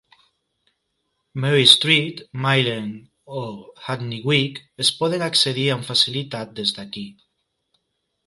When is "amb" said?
5.75-5.87